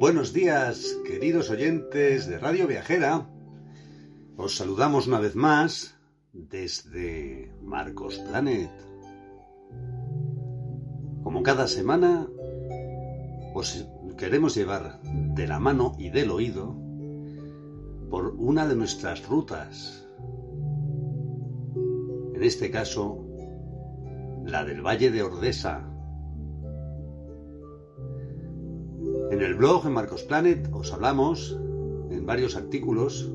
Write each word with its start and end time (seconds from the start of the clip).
Buenos 0.00 0.32
días, 0.32 0.96
queridos 1.04 1.50
oyentes 1.50 2.26
de 2.26 2.38
Radio 2.38 2.66
Viajera. 2.66 3.28
Os 4.38 4.56
saludamos 4.56 5.06
una 5.06 5.20
vez 5.20 5.36
más 5.36 5.94
desde 6.32 7.52
Marcos 7.60 8.16
Planet. 8.16 8.70
Como 11.22 11.42
cada 11.42 11.68
semana, 11.68 12.26
os 13.52 13.86
queremos 14.16 14.54
llevar 14.54 15.02
de 15.02 15.46
la 15.46 15.58
mano 15.58 15.94
y 15.98 16.08
del 16.08 16.30
oído 16.30 16.74
por 18.08 18.28
una 18.38 18.66
de 18.66 18.76
nuestras 18.76 19.28
rutas. 19.28 20.08
En 22.34 22.42
este 22.42 22.70
caso, 22.70 23.22
la 24.46 24.64
del 24.64 24.80
Valle 24.80 25.10
de 25.10 25.22
Ordesa, 25.22 25.89
En 29.40 29.46
el 29.46 29.54
blog 29.54 29.86
en 29.86 29.94
Marcos 29.94 30.24
Planet 30.24 30.68
os 30.70 30.92
hablamos 30.92 31.58
en 32.10 32.26
varios 32.26 32.56
artículos 32.56 33.26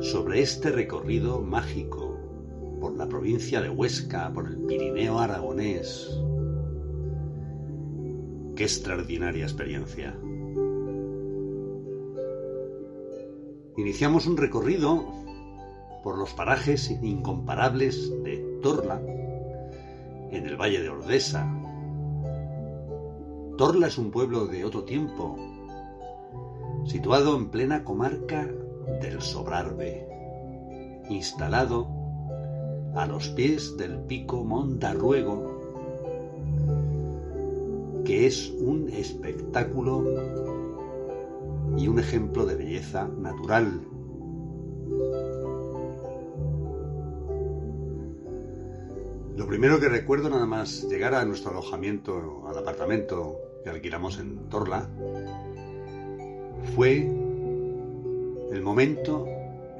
sobre 0.00 0.40
este 0.40 0.70
recorrido 0.70 1.42
mágico 1.42 2.18
por 2.80 2.96
la 2.96 3.06
provincia 3.06 3.60
de 3.60 3.68
Huesca, 3.68 4.32
por 4.32 4.46
el 4.46 4.56
Pirineo 4.60 5.18
aragonés. 5.18 6.08
Qué 8.56 8.62
extraordinaria 8.62 9.44
experiencia. 9.44 10.18
Iniciamos 13.76 14.26
un 14.26 14.38
recorrido 14.38 15.04
por 16.02 16.16
los 16.16 16.32
parajes 16.32 16.90
incomparables 16.90 18.10
de 18.22 18.38
Torla, 18.62 18.98
en 20.30 20.46
el 20.46 20.56
Valle 20.56 20.80
de 20.80 20.88
Ordesa, 20.88 21.59
Torla 23.60 23.88
es 23.88 23.98
un 23.98 24.10
pueblo 24.10 24.46
de 24.46 24.64
otro 24.64 24.84
tiempo, 24.84 25.36
situado 26.86 27.36
en 27.36 27.50
plena 27.50 27.84
comarca 27.84 28.48
del 29.02 29.20
Sobrarbe, 29.20 30.08
instalado 31.10 31.86
a 32.94 33.06
los 33.06 33.28
pies 33.28 33.76
del 33.76 33.98
pico 33.98 34.44
Mondarruego, 34.44 35.60
que 38.06 38.26
es 38.26 38.50
un 38.60 38.88
espectáculo 38.88 40.06
y 41.76 41.86
un 41.86 41.98
ejemplo 41.98 42.46
de 42.46 42.54
belleza 42.54 43.08
natural. 43.08 43.86
Lo 49.36 49.46
primero 49.46 49.78
que 49.78 49.90
recuerdo 49.90 50.30
nada 50.30 50.46
más 50.46 50.84
llegar 50.84 51.14
a 51.14 51.26
nuestro 51.26 51.50
alojamiento, 51.50 52.46
al 52.48 52.56
apartamento 52.56 53.49
que 53.62 53.70
alquilamos 53.70 54.18
en 54.18 54.48
Torla, 54.48 54.88
fue 56.74 56.98
el 58.52 58.62
momento 58.62 59.26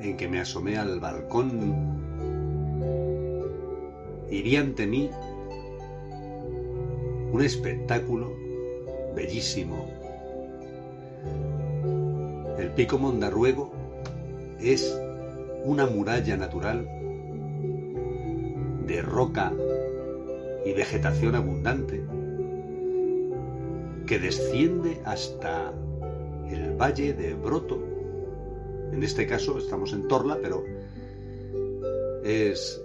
en 0.00 0.16
que 0.16 0.28
me 0.28 0.40
asomé 0.40 0.78
al 0.78 1.00
balcón 1.00 1.98
y 4.30 4.42
vi 4.42 4.56
ante 4.56 4.86
mí 4.86 5.10
un 7.32 7.42
espectáculo 7.42 8.32
bellísimo. 9.14 9.88
El 12.58 12.70
pico 12.72 12.98
Mondarruego 12.98 13.72
es 14.60 15.00
una 15.64 15.86
muralla 15.86 16.36
natural 16.36 16.86
de 18.86 19.02
roca 19.02 19.52
y 20.64 20.72
vegetación 20.72 21.34
abundante 21.34 22.02
que 24.10 24.18
desciende 24.18 25.00
hasta 25.04 25.72
el 26.50 26.76
valle 26.76 27.12
de 27.12 27.32
Broto. 27.34 27.80
En 28.90 29.04
este 29.04 29.24
caso 29.24 29.56
estamos 29.56 29.92
en 29.92 30.08
Torla, 30.08 30.36
pero 30.42 30.64
es, 32.24 32.82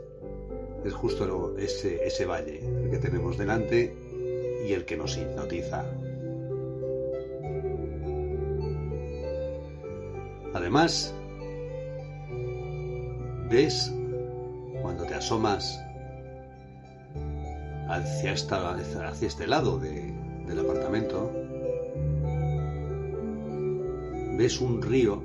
es 0.85 0.93
justo 0.93 1.57
ese, 1.57 2.05
ese 2.05 2.27
valle 2.27 2.59
el 2.59 2.91
que 2.91 2.99
tenemos 2.99 3.39
delante 3.39 3.97
y 4.67 4.73
el 4.73 4.85
que 4.85 4.97
nos 4.97 5.17
hipnotiza. 5.17 5.83
Además, 10.53 11.11
ves 13.49 13.91
cuando 14.83 15.05
te 15.05 15.15
asomas 15.15 15.75
hacia, 17.89 18.31
esta, 18.31 18.75
hacia 18.75 19.27
este 19.27 19.47
lado 19.47 19.79
de, 19.79 20.14
del 20.47 20.59
apartamento, 20.59 21.31
ves 24.37 24.59
un 24.61 24.81
río, 24.81 25.21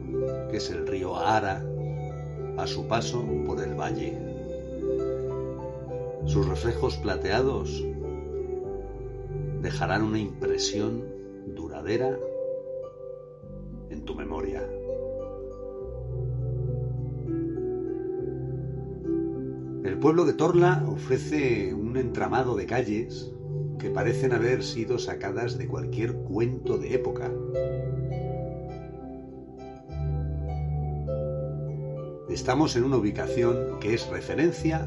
que 0.50 0.58
es 0.58 0.70
el 0.70 0.86
río 0.86 1.16
Ara, 1.16 1.64
a 2.56 2.66
su 2.66 2.86
paso 2.86 3.24
por 3.46 3.60
el 3.62 3.74
valle. 3.74 4.18
Sus 6.26 6.46
reflejos 6.46 6.96
plateados 6.98 7.84
dejarán 9.60 10.02
una 10.02 10.18
impresión 10.18 11.02
duradera 11.54 12.18
en 13.90 14.04
tu 14.04 14.14
memoria. 14.14 14.62
El 19.84 19.98
pueblo 19.98 20.24
de 20.24 20.34
Torla 20.34 20.84
ofrece 20.88 21.74
un 21.74 21.96
entramado 21.96 22.54
de 22.54 22.66
calles 22.66 23.32
que 23.80 23.90
parecen 23.90 24.32
haber 24.32 24.62
sido 24.62 24.98
sacadas 24.98 25.56
de 25.56 25.66
cualquier 25.66 26.12
cuento 26.12 26.78
de 26.78 26.94
época. 26.94 27.30
Estamos 32.28 32.76
en 32.76 32.84
una 32.84 32.98
ubicación 32.98 33.80
que 33.80 33.94
es 33.94 34.06
referencia 34.08 34.86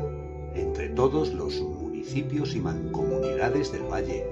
entre 0.55 0.89
todos 0.89 1.33
los 1.33 1.59
municipios 1.59 2.55
y 2.55 2.59
mancomunidades 2.59 3.71
del 3.71 3.83
valle. 3.83 4.25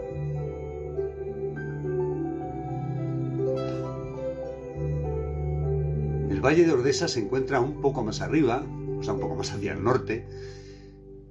El 6.30 6.40
valle 6.40 6.66
de 6.66 6.72
Ordesa 6.72 7.08
se 7.08 7.20
encuentra 7.20 7.60
un 7.60 7.82
poco 7.82 8.04
más 8.04 8.22
arriba, 8.22 8.64
o 9.00 9.04
sea, 9.04 9.14
un 9.14 9.20
poco 9.20 9.36
más 9.36 9.52
hacia 9.52 9.74
el 9.74 9.84
norte 9.84 10.28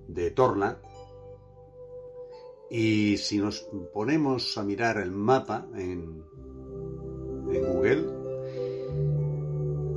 de 0.08 0.30
Torla, 0.30 0.78
y 2.70 3.16
si 3.16 3.38
nos 3.38 3.68
ponemos 3.92 4.56
a 4.56 4.62
mirar 4.62 4.98
el 4.98 5.10
mapa 5.10 5.66
en, 5.74 6.22
Google, 7.50 8.06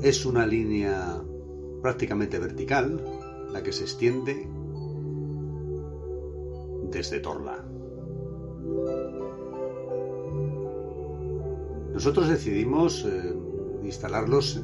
es 0.01 0.25
una 0.25 0.47
línea 0.47 1.23
prácticamente 1.83 2.39
vertical 2.39 2.99
la 3.51 3.61
que 3.61 3.71
se 3.71 3.83
extiende 3.83 4.49
desde 6.89 7.19
Torla. 7.19 7.63
Nosotros 11.93 12.27
decidimos 12.27 13.05
eh, 13.05 13.35
instalarnos 13.83 14.57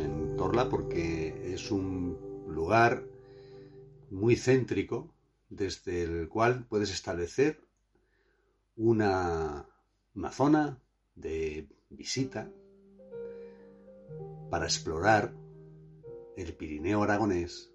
en 0.00 0.36
Torla 0.36 0.68
porque 0.68 1.54
es 1.54 1.70
un 1.70 2.18
lugar 2.48 3.04
muy 4.10 4.34
céntrico 4.34 5.15
desde 5.48 6.02
el 6.02 6.28
cual 6.28 6.66
puedes 6.68 6.92
establecer 6.92 7.60
una, 8.76 9.66
zona 10.30 10.80
de 11.14 11.68
visita 11.90 12.50
para 14.50 14.66
explorar 14.66 15.34
el 16.36 16.52
Pirineo 16.54 17.02
aragonés 17.02 17.72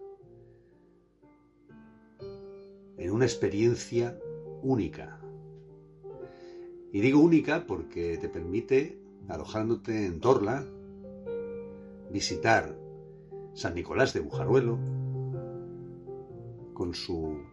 en 2.97 3.11
una 3.11 3.25
experiencia 3.25 4.19
única. 4.61 5.19
Y 6.93 7.01
digo 7.01 7.19
única 7.19 7.65
porque 7.65 8.17
te 8.17 8.29
permite, 8.29 8.99
alojándote 9.27 10.05
en 10.05 10.19
Torla, 10.19 10.63
visitar 12.11 12.77
San 13.53 13.73
Nicolás 13.75 14.13
de 14.13 14.19
Bujaruelo 14.19 14.77
con 16.73 16.93
su 16.93 17.50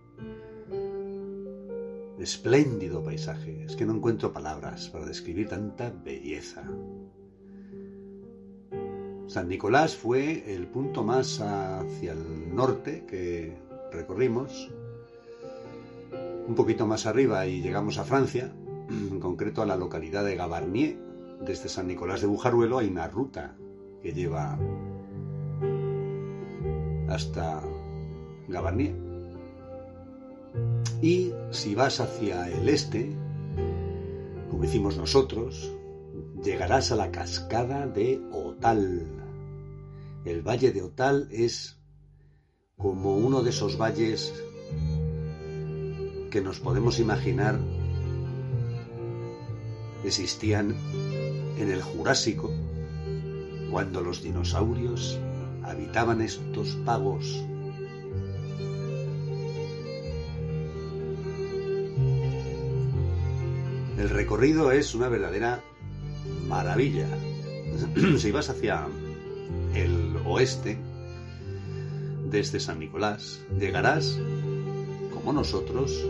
espléndido 2.21 3.03
paisaje. 3.03 3.65
Es 3.65 3.77
que 3.77 3.87
no 3.87 3.95
encuentro 3.95 4.33
palabras 4.33 4.89
para 4.89 5.07
describir 5.07 5.49
tanta 5.49 5.91
belleza. 5.91 6.65
San 9.27 9.49
Nicolás 9.49 9.95
fue 9.95 10.55
el 10.55 10.67
punto 10.67 11.05
más 11.05 11.41
hacia 11.41 12.13
el 12.13 12.55
norte 12.55 13.05
que 13.07 13.57
recorrimos. 13.93 14.71
Un 16.47 16.55
poquito 16.55 16.87
más 16.87 17.05
arriba 17.05 17.47
y 17.47 17.61
llegamos 17.61 17.99
a 17.99 18.05
Francia, 18.05 18.53
en 18.89 19.21
concreto 19.21 19.61
a 19.61 19.67
la 19.67 19.77
localidad 19.77 20.25
de 20.25 20.35
Gavarnie. 20.35 20.99
Desde 21.45 21.69
San 21.69 21.87
Nicolás 21.87 22.23
de 22.23 22.27
Bujaruelo 22.27 22.79
hay 22.79 22.89
una 22.89 23.07
ruta 23.07 23.55
que 24.03 24.13
lleva 24.13 24.59
hasta 27.09 27.63
Gavarnie. 28.49 29.08
Y 31.01 31.33
si 31.51 31.75
vas 31.75 32.01
hacia 32.01 32.49
el 32.49 32.69
este, 32.69 33.17
como 34.51 34.65
hicimos 34.65 34.97
nosotros, 34.97 35.73
llegarás 36.43 36.91
a 36.91 36.97
la 36.97 37.11
cascada 37.11 37.87
de 37.87 38.21
Otal. 38.33 39.07
El 40.25 40.43
valle 40.43 40.73
de 40.73 40.83
Otal 40.83 41.29
es 41.31 41.79
como 42.77 43.17
uno 43.17 43.43
de 43.43 43.51
esos 43.51 43.79
valles 43.79 44.33
que 46.31 46.41
nos 46.41 46.61
podemos 46.61 46.99
imaginar 46.99 47.59
existían 50.05 50.75
en 51.59 51.71
el 51.71 51.83
Jurásico, 51.83 52.51
cuando 53.71 54.01
los 54.01 54.23
dinosaurios 54.23 55.19
habitaban 55.63 56.21
estos 56.21 56.69
pagos. 56.85 57.45
El 63.99 64.11
recorrido 64.11 64.71
es 64.71 64.95
una 64.95 65.09
verdadera 65.09 65.61
maravilla. 66.47 67.09
si 68.19 68.31
vas 68.31 68.49
hacia 68.49 68.87
el 69.75 70.17
oeste, 70.25 70.79
desde 72.31 72.61
San 72.61 72.79
Nicolás, 72.79 73.41
llegarás, 73.59 74.17
como 75.13 75.33
nosotros, 75.33 76.07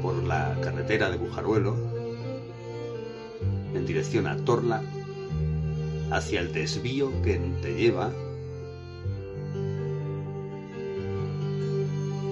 por 0.00 0.22
la 0.22 0.56
carretera 0.62 1.10
de 1.10 1.16
Bujaruelo, 1.16 1.76
en 3.74 3.84
dirección 3.84 4.28
a 4.28 4.36
Torla, 4.36 4.80
hacia 6.12 6.40
el 6.40 6.52
desvío 6.52 7.10
que 7.22 7.38
te 7.60 7.74
lleva 7.74 8.12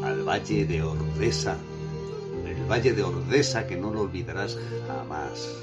al 0.04 0.22
valle 0.22 0.64
de 0.64 0.82
Ordesa, 0.84 1.58
el 2.56 2.64
valle 2.70 2.92
de 2.92 3.02
Ordesa 3.02 3.66
que 3.66 3.76
no 3.76 3.92
lo 3.92 4.02
olvidarás 4.02 4.58
jamás. 4.86 5.54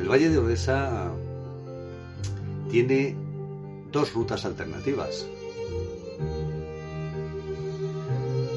El 0.00 0.08
valle 0.08 0.30
de 0.30 0.38
Ordesa 0.38 1.12
tiene 2.70 3.14
dos 3.92 4.12
rutas 4.14 4.44
alternativas. 4.44 5.26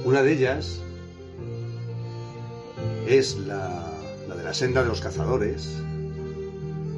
Una 0.06 0.22
de 0.22 0.34
ellas 0.34 0.82
es 3.08 3.38
la, 3.38 3.92
de 4.36 4.44
la 4.44 4.54
senda 4.54 4.84
de 4.84 4.90
los 4.90 5.02
cazadores, 5.02 5.82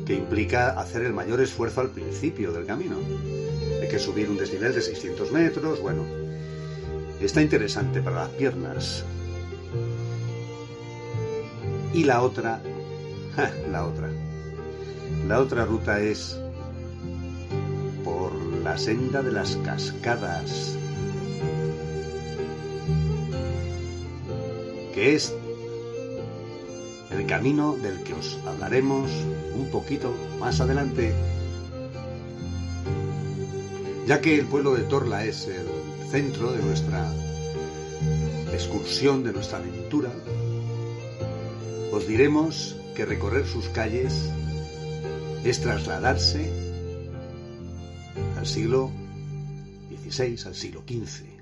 que 0.05 0.13
implica 0.13 0.69
hacer 0.79 1.03
el 1.03 1.13
mayor 1.13 1.41
esfuerzo 1.41 1.81
al 1.81 1.89
principio 1.89 2.51
del 2.51 2.65
camino. 2.65 2.97
Hay 3.81 3.87
que 3.89 3.99
subir 3.99 4.29
un 4.29 4.37
desnivel 4.37 4.73
de 4.73 4.81
600 4.81 5.31
metros, 5.31 5.81
bueno, 5.81 6.03
está 7.21 7.41
interesante 7.41 8.01
para 8.01 8.23
las 8.23 8.29
piernas. 8.29 9.03
Y 11.93 12.03
la 12.03 12.21
otra, 12.21 12.61
la 13.71 13.85
otra, 13.85 14.09
la 15.27 15.39
otra 15.39 15.65
ruta 15.65 15.99
es 15.99 16.39
por 18.03 18.33
la 18.63 18.77
senda 18.77 19.23
de 19.23 19.31
las 19.31 19.55
cascadas, 19.57 20.77
que 24.93 25.15
es 25.15 25.33
el 27.11 27.25
camino 27.25 27.75
del 27.77 28.03
que 28.03 28.13
os 28.13 28.39
hablaremos 28.45 29.09
un 29.55 29.69
poquito 29.71 30.13
más 30.39 30.61
adelante, 30.61 31.13
ya 34.05 34.21
que 34.21 34.37
el 34.37 34.45
pueblo 34.45 34.75
de 34.75 34.83
Torla 34.83 35.25
es 35.25 35.47
el 35.47 35.76
centro 36.11 36.51
de 36.51 36.61
nuestra 36.63 37.13
excursión, 38.53 39.23
de 39.23 39.33
nuestra 39.33 39.57
aventura, 39.57 40.11
os 41.91 42.07
diremos 42.07 42.75
que 42.95 43.05
recorrer 43.05 43.45
sus 43.45 43.67
calles 43.69 44.13
es 45.43 45.61
trasladarse 45.61 46.51
al 48.37 48.45
siglo 48.45 48.91
XVI, 50.09 50.37
al 50.45 50.55
siglo 50.55 50.83
XV. 50.87 51.36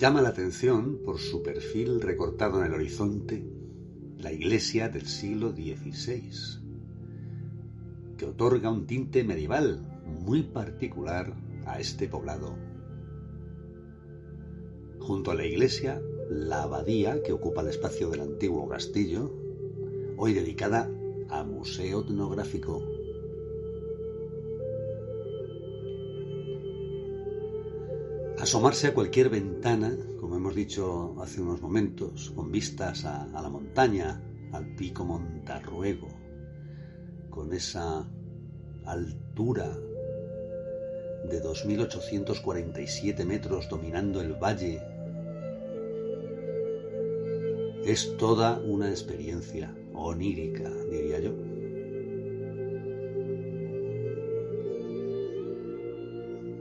Llama 0.00 0.22
la 0.22 0.30
atención 0.30 1.00
por 1.04 1.18
su 1.18 1.42
perfil 1.42 2.00
recortado 2.00 2.60
en 2.60 2.68
el 2.68 2.72
horizonte 2.72 3.44
la 4.16 4.32
iglesia 4.32 4.88
del 4.88 5.06
siglo 5.06 5.52
XVI, 5.52 6.30
que 8.16 8.24
otorga 8.24 8.70
un 8.70 8.86
tinte 8.86 9.24
medieval 9.24 10.00
muy 10.06 10.42
particular 10.42 11.34
a 11.66 11.80
este 11.80 12.08
poblado. 12.08 12.56
Junto 15.00 15.32
a 15.32 15.34
la 15.34 15.44
iglesia, 15.44 16.00
la 16.30 16.62
abadía 16.62 17.22
que 17.22 17.32
ocupa 17.32 17.60
el 17.60 17.68
espacio 17.68 18.08
del 18.08 18.22
antiguo 18.22 18.66
castillo, 18.70 19.30
hoy 20.16 20.32
dedicada 20.32 20.90
a 21.28 21.44
museo 21.44 22.00
etnográfico 22.00 22.82
asomarse 28.40 28.86
a 28.86 28.94
cualquier 28.94 29.28
ventana, 29.28 29.94
como 30.18 30.36
hemos 30.36 30.54
dicho 30.54 31.14
hace 31.20 31.42
unos 31.42 31.60
momentos, 31.60 32.30
con 32.30 32.50
vistas 32.50 33.04
a, 33.04 33.28
la 33.32 33.50
montaña, 33.50 34.20
al 34.52 34.74
pico 34.76 35.04
Montarruego, 35.04 36.08
con 37.28 37.52
esa 37.52 38.08
altura 38.86 39.68
de 41.28 41.42
2.847 41.42 43.24
metros 43.26 43.68
dominando 43.68 44.22
el 44.22 44.32
valle, 44.32 44.82
es 47.84 48.16
toda 48.16 48.58
una 48.60 48.88
experiencia 48.88 49.74
onírica, 49.92 50.70
diría 50.90 51.20
yo. 51.20 51.49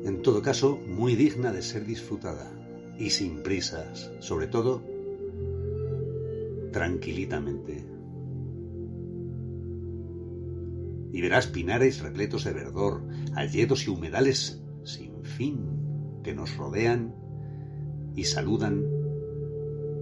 En 0.10 0.22
todo 0.22 0.42
caso, 0.42 0.80
muy 0.88 1.16
digna 1.16 1.54
de 1.54 1.62
ser 1.62 1.86
disfrutada 1.86 2.52
y 2.98 3.12
sin 3.12 3.44
prisas, 3.44 4.12
sobre 4.20 4.48
todo 4.48 4.82
tranquilitamente. 6.72 7.86
Y 11.12 11.22
verás 11.22 11.48
pinares 11.48 12.02
repletos 12.02 12.44
de 12.44 12.54
verdor, 12.54 13.02
alledos 13.36 13.88
y 13.88 13.90
humedales 13.90 14.62
sin 14.84 15.24
fin 15.24 16.22
que 16.24 16.34
nos 16.34 16.58
rodean 16.58 17.16
y 18.16 18.26
saludan 18.26 18.84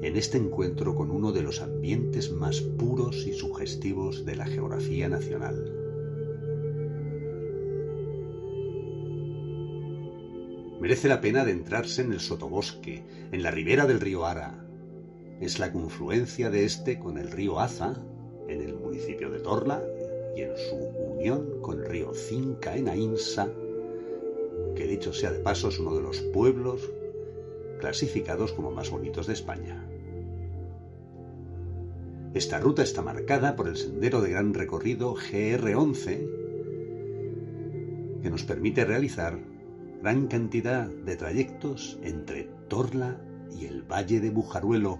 en 0.01 0.15
este 0.15 0.37
encuentro 0.37 0.95
con 0.95 1.11
uno 1.11 1.31
de 1.31 1.41
los 1.41 1.61
ambientes 1.61 2.31
más 2.31 2.61
puros 2.61 3.27
y 3.27 3.33
sugestivos 3.33 4.25
de 4.25 4.35
la 4.35 4.45
geografía 4.45 5.09
nacional. 5.09 5.86
Merece 10.87 11.09
la 11.09 11.19
pena 11.19 11.41
adentrarse 11.41 12.01
en 12.01 12.13
el 12.13 12.21
sotobosque, 12.21 13.03
en 13.33 13.43
la 13.43 13.51
ribera 13.51 13.85
del 13.85 13.99
río 13.99 14.25
Ara. 14.25 14.65
Es 15.41 15.59
la 15.59 15.73
confluencia 15.73 16.49
de 16.49 16.63
este 16.63 16.97
con 16.97 17.17
el 17.17 17.29
río 17.29 17.59
Aza, 17.59 18.01
en 18.47 18.61
el 18.61 18.73
municipio 18.73 19.29
de 19.29 19.39
Torla, 19.39 19.83
y 20.33 20.43
en 20.43 20.55
su 20.55 20.77
unión 20.77 21.59
con 21.59 21.81
el 21.81 21.87
río 21.87 22.13
Cinca 22.13 22.77
en 22.77 22.87
Ainsa, 22.87 23.49
que 24.77 24.87
dicho 24.87 25.11
sea 25.11 25.33
de 25.33 25.39
paso 25.39 25.67
es 25.67 25.77
uno 25.77 25.93
de 25.93 26.03
los 26.03 26.21
pueblos 26.21 26.89
clasificados 27.81 28.53
como 28.53 28.71
más 28.71 28.89
bonitos 28.89 29.27
de 29.27 29.33
España. 29.33 29.85
Esta 32.33 32.61
ruta 32.61 32.83
está 32.83 33.01
marcada 33.01 33.57
por 33.57 33.67
el 33.67 33.75
sendero 33.75 34.21
de 34.21 34.29
gran 34.29 34.53
recorrido 34.53 35.15
GR11, 35.15 36.29
que 38.21 38.29
nos 38.29 38.43
permite 38.45 38.85
realizar 38.85 39.56
gran 40.01 40.27
cantidad 40.27 40.87
de 40.87 41.15
trayectos 41.15 41.99
entre 42.03 42.49
Torla 42.67 43.19
y 43.51 43.65
el 43.65 43.83
Valle 43.83 44.19
de 44.19 44.29
Bujaruelo. 44.29 44.99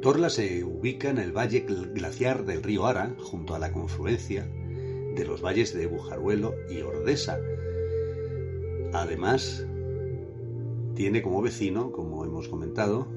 Torla 0.00 0.30
se 0.30 0.64
ubica 0.64 1.10
en 1.10 1.18
el 1.18 1.32
valle 1.32 1.60
glaciar 1.60 2.44
del 2.44 2.62
río 2.62 2.86
Ara, 2.86 3.14
junto 3.18 3.54
a 3.54 3.58
la 3.58 3.72
confluencia 3.72 4.46
de 4.46 5.24
los 5.26 5.42
valles 5.42 5.74
de 5.74 5.86
Bujaruelo 5.86 6.54
y 6.70 6.80
Ordesa. 6.82 7.38
Además, 8.92 9.66
tiene 10.94 11.20
como 11.20 11.42
vecino, 11.42 11.90
como 11.90 12.24
hemos 12.24 12.48
comentado, 12.48 13.08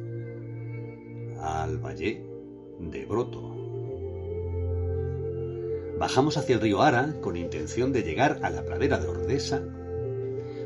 al 1.39 1.77
valle 1.77 2.25
de 2.79 3.05
Broto. 3.05 3.50
Bajamos 6.01 6.35
hacia 6.37 6.55
el 6.55 6.61
río 6.61 6.81
Ara 6.81 7.13
con 7.21 7.37
intención 7.37 7.93
de 7.93 8.01
llegar 8.01 8.39
a 8.41 8.49
la 8.49 8.65
pradera 8.65 8.97
de 8.97 9.07
Ordesa 9.07 9.61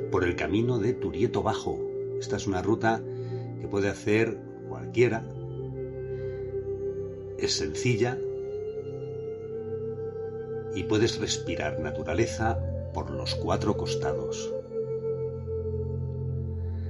por 0.09 0.23
el 0.23 0.37
camino 0.37 0.79
de 0.79 0.93
Turieto 0.93 1.43
Bajo. 1.43 1.77
Esta 2.21 2.37
es 2.37 2.47
una 2.47 2.61
ruta 2.61 3.03
que 3.59 3.67
puede 3.67 3.89
hacer 3.89 4.39
cualquiera. 4.69 5.27
Es 7.37 7.51
sencilla 7.51 8.17
y 10.73 10.83
puedes 10.85 11.19
respirar 11.19 11.81
naturaleza 11.81 12.57
por 12.93 13.11
los 13.11 13.35
cuatro 13.35 13.75
costados. 13.75 14.53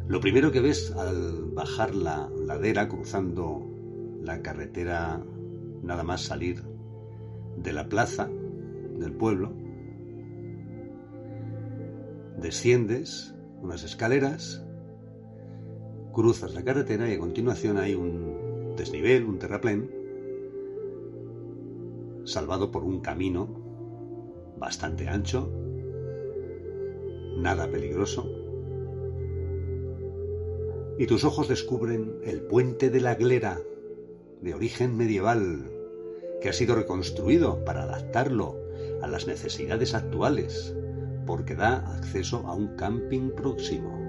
Lo 0.07 0.19
primero 0.19 0.51
que 0.51 0.61
ves 0.61 0.91
al 0.91 1.45
bajar 1.45 1.95
la 1.95 2.29
ladera 2.29 2.87
cruzando 2.89 3.65
la 4.21 4.43
carretera 4.43 5.19
nada 5.81 6.03
más 6.03 6.21
salir 6.21 6.75
de 7.65 7.74
la 7.74 7.89
plaza 7.89 8.29
del 9.00 9.12
pueblo, 9.12 9.51
desciendes 12.38 13.34
unas 13.62 13.84
escaleras, 13.84 14.63
cruzas 16.13 16.53
la 16.53 16.63
carretera 16.63 17.10
y 17.10 17.15
a 17.15 17.19
continuación 17.19 17.77
hay 17.77 17.95
un 17.95 18.75
desnivel, 18.77 19.25
un 19.25 19.39
terraplén, 19.39 19.91
salvado 22.24 22.72
por 22.72 22.84
un 22.84 23.01
camino 23.01 23.48
bastante 24.57 25.10
ancho, 25.10 25.51
nada 27.38 27.69
peligroso, 27.72 28.29
y 31.00 31.07
tus 31.07 31.24
ojos 31.24 31.48
descubren 31.48 32.19
el 32.24 32.43
puente 32.43 32.91
de 32.91 33.01
la 33.01 33.15
Glera, 33.15 33.60
de 34.41 34.53
origen 34.53 34.95
medieval, 34.95 35.75
que 36.42 36.50
ha 36.50 36.54
sido 36.54 36.75
reconstruido 36.75 37.63
para 37.65 37.84
adaptarlo 37.84 38.58
a 39.01 39.08
las 39.08 39.27
necesidades 39.27 39.94
actuales, 39.94 40.75
porque 41.25 41.56
da 41.56 41.77
acceso 41.98 42.46
a 42.48 42.54
un 42.54 42.75
camping 42.75 43.32
próximo. 43.32 44.06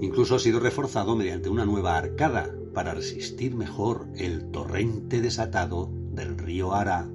Incluso 0.00 0.36
ha 0.36 0.38
sido 0.38 0.60
reforzado 0.60 1.16
mediante 1.16 1.48
una 1.48 1.64
nueva 1.64 1.96
arcada 1.96 2.54
para 2.74 2.92
resistir 2.92 3.54
mejor 3.54 4.06
el 4.16 4.50
torrente 4.50 5.22
desatado 5.22 5.90
del 6.12 6.36
río 6.36 6.74
Ara. 6.74 7.08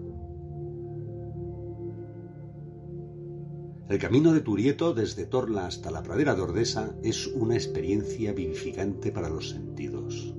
El 3.90 4.00
camino 4.00 4.34
de 4.34 4.40
Turieto 4.40 4.94
desde 4.94 5.26
Torla 5.26 5.68
hasta 5.68 5.92
la 5.92 6.02
pradera 6.02 6.34
de 6.34 6.42
Ordesa 6.42 6.96
es 7.04 7.28
una 7.28 7.56
experiencia 7.56 8.34
vivificante 8.34 9.12
para 9.12 9.30
los 9.30 9.50
sentidos. 9.50 10.34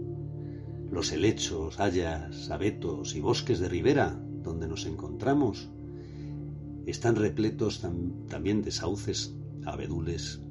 Los 0.92 1.10
helechos, 1.10 1.80
hayas, 1.80 2.50
abetos 2.50 3.16
y 3.16 3.20
bosques 3.20 3.58
de 3.58 3.68
ribera 3.68 4.20
donde 4.42 4.68
nos 4.68 4.84
encontramos 4.86 5.70
están 6.86 7.16
repletos 7.16 7.80
también 8.28 8.60
de 8.60 8.70
sauces, 8.70 9.34
abedules, 9.64 10.42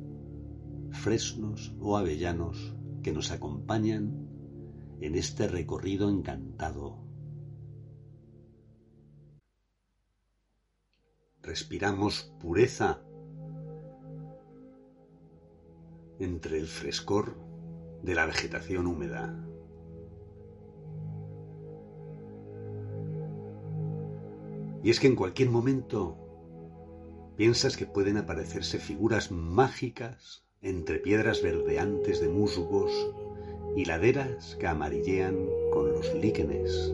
fresnos 0.90 1.74
o 1.80 1.96
avellanos 1.96 2.74
que 3.04 3.14
nos 3.14 3.32
acompañan 3.32 4.28
en 5.00 5.16
este 5.16 5.48
recorrido 5.48 6.10
encantado 6.10 7.02
respiramos 11.44 12.32
pureza 12.40 13.02
entre 16.20 16.60
el 16.60 16.68
frescor 16.68 17.36
de 18.04 18.16
la 18.16 18.26
vegetación 18.26 18.88
húmeda. 18.88 19.51
Y 24.84 24.90
es 24.90 25.00
que 25.00 25.08
en 25.08 25.16
cualquier 25.16 25.50
momento 25.50 26.18
piensas 27.38 27.78
que 27.78 27.86
pueden 27.86 28.18
aparecerse 28.18 28.80
figuras 28.80 29.32
mágicas 29.32 30.44
entre 30.62 31.00
piedras 31.00 31.42
verdeantes 31.42 32.20
de 32.20 32.30
musgos 32.30 32.92
y 33.76 33.86
laderas 33.86 34.56
que 34.60 34.68
amarillean 34.68 35.36
con 35.72 35.92
los 35.92 36.14
líquenes 36.16 36.94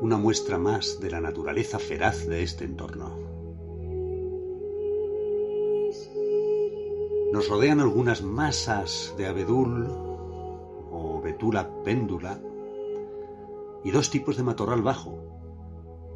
una 0.00 0.16
muestra 0.16 0.58
más 0.58 1.00
de 1.00 1.10
la 1.10 1.20
naturaleza 1.20 1.78
feraz 1.78 2.26
de 2.26 2.42
este 2.44 2.64
entorno. 2.64 3.16
Nos 7.32 7.48
rodean 7.48 7.80
algunas 7.80 8.22
masas 8.22 9.14
de 9.18 9.26
abedul 9.26 9.88
o 10.90 11.20
betula 11.22 11.68
péndula 11.82 12.40
y 13.84 13.90
dos 13.90 14.10
tipos 14.10 14.36
de 14.36 14.44
matorral 14.44 14.82
bajo, 14.82 15.18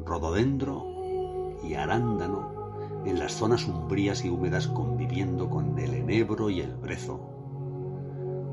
rododendro 0.05 1.59
y 1.63 1.75
arándano, 1.75 3.03
en 3.05 3.19
las 3.19 3.33
zonas 3.33 3.67
umbrías 3.67 4.23
y 4.23 4.29
húmedas 4.29 4.67
conviviendo 4.67 5.49
con 5.49 5.77
el 5.79 5.93
enebro 5.93 6.49
y 6.49 6.61
el 6.61 6.75
brezo. 6.75 7.19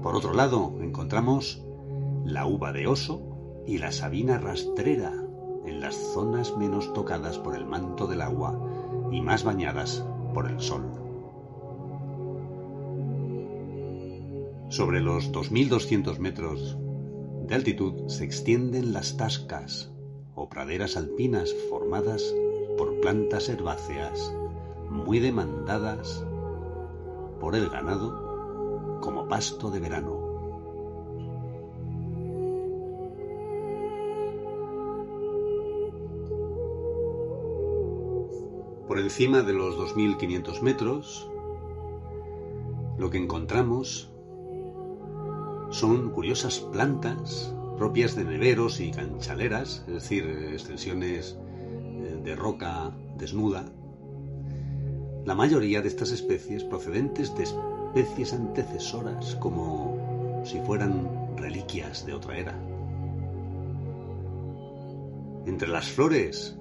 Por 0.02 0.14
otro 0.14 0.32
lado, 0.32 0.74
encontramos 0.80 1.64
la 2.24 2.46
uva 2.46 2.72
de 2.72 2.86
oso 2.86 3.62
y 3.66 3.78
la 3.78 3.92
sabina 3.92 4.38
rastrera 4.38 5.12
en 5.66 5.80
las 5.80 5.94
zonas 5.94 6.56
menos 6.56 6.92
tocadas 6.92 7.38
por 7.38 7.54
el 7.54 7.66
manto 7.66 8.06
del 8.06 8.22
agua 8.22 8.58
y 9.12 9.20
más 9.20 9.44
bañadas 9.44 10.04
por 10.32 10.50
el 10.50 10.60
sol. 10.60 10.84
Sobre 14.68 15.00
los 15.00 15.32
2.200 15.32 16.18
metros 16.18 16.78
de 17.46 17.54
altitud 17.54 18.08
se 18.08 18.24
extienden 18.24 18.92
las 18.92 19.16
tascas 19.16 19.90
o 20.34 20.48
praderas 20.48 20.96
alpinas 20.96 21.54
formadas 21.68 22.34
por 22.76 23.00
plantas 23.00 23.48
herbáceas 23.48 24.34
muy 24.88 25.20
demandadas 25.20 26.24
por 27.40 27.54
el 27.54 27.68
ganado 27.68 28.98
como 29.00 29.28
pasto 29.28 29.70
de 29.70 29.80
verano. 29.80 30.30
Por 38.86 38.98
encima 38.98 39.42
de 39.42 39.52
los 39.52 39.76
2.500 39.78 40.62
metros, 40.62 41.30
lo 42.98 43.08
que 43.08 43.18
encontramos 43.18 44.10
son 45.70 46.10
curiosas 46.10 46.58
plantas 46.58 47.54
propias 47.80 48.14
de 48.14 48.24
neveros 48.24 48.78
y 48.78 48.90
canchaleras, 48.90 49.82
es 49.86 49.94
decir, 49.94 50.24
extensiones 50.52 51.38
eh, 51.72 52.20
de 52.22 52.36
roca 52.36 52.94
desnuda. 53.16 53.64
La 55.24 55.34
mayoría 55.34 55.80
de 55.80 55.88
estas 55.88 56.10
especies 56.10 56.62
procedentes 56.62 57.34
de 57.36 57.44
especies 57.44 58.34
antecesoras, 58.34 59.34
como 59.36 60.42
si 60.44 60.60
fueran 60.60 61.08
reliquias 61.38 62.04
de 62.04 62.12
otra 62.12 62.36
era. 62.36 62.54
Entre 65.46 65.66
las 65.66 65.88
flores 65.88 66.58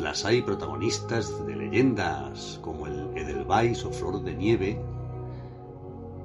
las 0.00 0.24
hay 0.24 0.40
protagonistas 0.40 1.46
de 1.46 1.54
leyendas 1.54 2.60
como 2.62 2.86
el 2.86 3.14
Edelweiss 3.14 3.84
o 3.84 3.90
Flor 3.90 4.22
de 4.22 4.34
Nieve, 4.34 4.80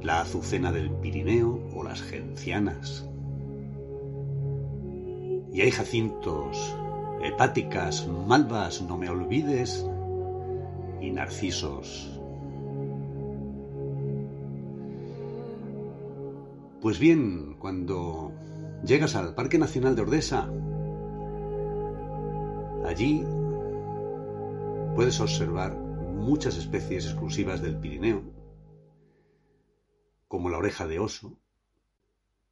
la 0.03 0.21
azucena 0.21 0.71
del 0.71 0.91
Pirineo 0.91 1.59
o 1.73 1.83
las 1.83 2.01
gencianas. 2.01 3.07
Y 5.51 5.61
hay 5.61 5.71
jacintos, 5.71 6.75
hepáticas, 7.23 8.07
malvas, 8.27 8.81
no 8.81 8.97
me 8.97 9.09
olvides, 9.09 9.85
y 11.01 11.11
narcisos. 11.11 12.19
Pues 16.81 16.99
bien, 16.99 17.55
cuando 17.59 18.31
llegas 18.85 19.15
al 19.15 19.33
Parque 19.35 19.57
Nacional 19.57 19.95
de 19.95 20.01
Ordesa, 20.01 20.49
Allí 22.85 23.23
puedes 24.93 25.19
observar 25.21 25.75
muchas 25.75 26.57
especies 26.57 27.05
exclusivas 27.05 27.61
del 27.61 27.77
Pirineo, 27.77 28.21
como 30.33 30.49
la 30.49 30.57
oreja 30.57 30.87
de 30.87 30.97
oso, 30.97 31.37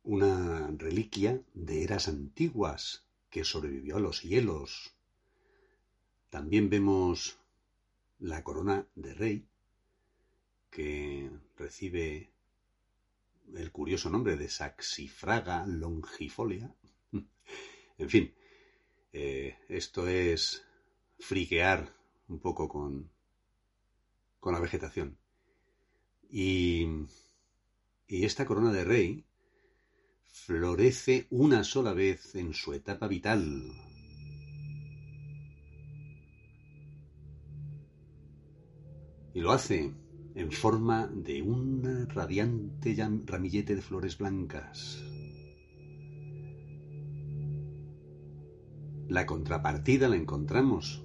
una 0.03 0.67
reliquia 0.77 1.41
de 1.55 1.83
eras 1.83 2.07
antiguas 2.07 3.07
que 3.31 3.43
sobrevivió 3.43 3.95
a 3.97 3.99
los 3.99 4.21
hielos. 4.21 4.93
También 6.29 6.69
vemos 6.69 7.39
la 8.19 8.43
corona 8.43 8.85
de 8.93 9.15
rey, 9.15 9.47
que 10.69 11.31
recibe 11.57 12.29
el 13.55 13.71
curioso 13.71 14.11
nombre 14.11 14.35
de 14.37 14.47
Saxifraga 14.47 15.65
longifolia. 15.65 16.71
En 17.97 18.09
fin, 18.11 18.35
eh, 19.11 19.57
esto 19.69 20.07
es 20.07 20.63
friquear 21.17 21.95
un 22.27 22.39
poco 22.39 22.69
con, 22.69 23.09
con 24.39 24.53
la 24.53 24.59
vegetación. 24.59 25.17
Y, 26.29 26.85
y 28.11 28.25
esta 28.25 28.45
corona 28.45 28.73
de 28.73 28.83
rey 28.83 29.25
florece 30.25 31.27
una 31.29 31.63
sola 31.63 31.93
vez 31.93 32.35
en 32.35 32.53
su 32.53 32.73
etapa 32.73 33.07
vital. 33.07 33.71
Y 39.33 39.39
lo 39.39 39.53
hace 39.53 39.93
en 40.35 40.51
forma 40.51 41.07
de 41.07 41.41
un 41.41 42.09
radiante 42.09 42.97
ramillete 43.25 43.75
de 43.75 43.81
flores 43.81 44.17
blancas. 44.17 45.01
La 49.07 49.25
contrapartida 49.25 50.09
la 50.09 50.17
encontramos 50.17 51.01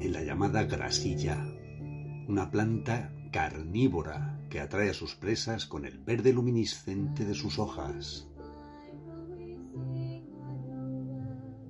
en 0.00 0.12
la 0.12 0.24
llamada 0.24 0.64
grasilla, 0.64 1.46
una 2.26 2.50
planta 2.50 3.13
carnívora 3.34 4.38
que 4.48 4.60
atrae 4.60 4.90
a 4.90 4.94
sus 4.94 5.16
presas 5.16 5.66
con 5.66 5.84
el 5.84 5.98
verde 5.98 6.32
luminiscente 6.32 7.24
de 7.24 7.34
sus 7.34 7.58
hojas. 7.58 8.28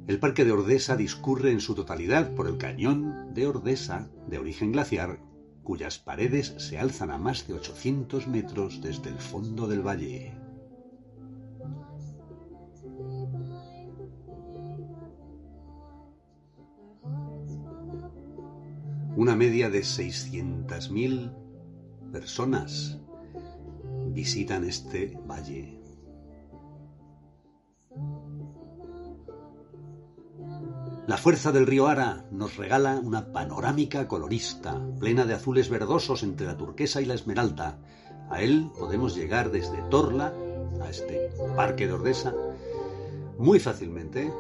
El 0.07 0.19
parque 0.21 0.45
de 0.45 0.53
Ordesa 0.53 0.95
discurre 0.95 1.53
en 1.53 1.61
su 1.61 1.75
totalidad 1.75 2.35
por 2.35 2.49
el 2.49 2.59
cañón 2.59 3.33
de 3.33 3.47
Ordesa, 3.47 4.11
de 4.29 4.37
origen 4.37 4.73
glaciar, 4.73 5.21
cuyas 5.63 5.99
paredes 5.99 6.55
se 6.59 6.79
alzan 6.79 7.11
a 7.11 7.17
más 7.17 7.49
de 7.49 7.55
800 7.55 8.29
metros 8.29 8.83
desde 8.83 9.09
el 9.09 9.19
fondo 9.19 9.67
del 9.67 9.81
valle. 9.81 10.35
Una 19.17 19.35
media 19.35 19.71
de 19.71 19.81
600.000 19.81 21.44
personas 22.15 22.97
visitan 24.13 24.63
este 24.63 25.19
valle. 25.27 25.81
La 31.09 31.17
fuerza 31.17 31.51
del 31.51 31.67
río 31.67 31.89
Ara 31.89 32.25
nos 32.31 32.57
regala 32.57 33.01
una 33.03 33.33
panorámica 33.33 34.07
colorista, 34.07 34.81
plena 35.01 35.27
de 35.27 35.35
azules 35.35 35.69
verdosos 35.69 36.23
entre 36.23 36.47
la 36.47 36.57
turquesa 36.57 37.01
y 37.01 37.05
la 37.05 37.15
esmeralda. 37.15 37.81
A 38.31 38.41
él 38.43 38.71
podemos 38.79 39.17
llegar 39.17 39.51
desde 39.51 39.83
Torla, 39.91 40.33
a 40.81 40.89
este 40.89 41.31
parque 41.57 41.89
de 41.89 41.95
Ordesa, 41.95 42.33
muy 43.39 43.59
fácilmente. 43.59 44.33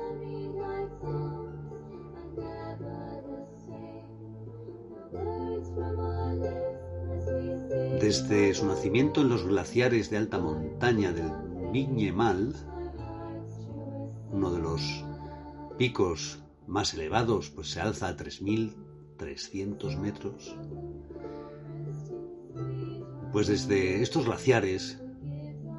Desde 8.05 8.53
su 8.53 8.67
nacimiento 8.67 9.23
en 9.23 9.31
los 9.31 9.47
glaciares 9.47 10.11
de 10.11 10.19
alta 10.19 10.39
montaña 10.39 11.11
del 11.11 11.31
Viñemal, 11.73 12.55
uno 14.31 14.53
de 14.53 14.59
los 14.61 15.07
picos 15.79 16.39
más 16.67 16.93
elevados, 16.93 17.49
pues 17.49 17.71
se 17.71 17.81
alza 17.81 18.09
a 18.09 18.15
3.300 18.15 19.97
metros. 19.97 20.55
Pues 23.33 23.47
desde 23.47 24.03
estos 24.03 24.27
glaciares 24.27 25.01